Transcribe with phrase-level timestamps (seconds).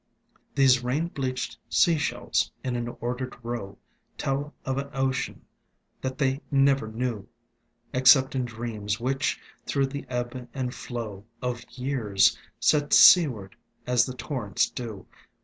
[0.55, 3.77] These rain bleached sea shells in an ordered row
[4.17, 5.45] Tell of an ocean
[6.01, 7.27] that they never knew
[7.93, 14.15] Except in dreams which, through the ebb and flow Of years, set seaward as the
[14.15, 15.05] torrents do.